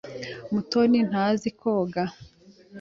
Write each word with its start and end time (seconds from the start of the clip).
Mutoni 0.51 0.99
ntazi 1.09 1.49
koga. 1.59 2.03